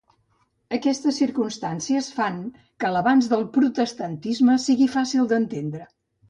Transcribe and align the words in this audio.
Aquestes 0.77 1.19
circumstàncies 1.23 2.07
fan 2.19 2.39
que 2.85 2.91
l'avanç 2.95 3.27
del 3.35 3.45
protestantisme 3.59 4.57
sigui 4.65 4.89
fàcil 4.97 5.31
d'entendre. 5.35 5.85